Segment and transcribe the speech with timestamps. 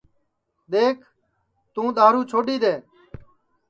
[0.71, 1.03] دؔیکھ
[1.73, 2.75] توں دؔارو چھوڈؔی دؔے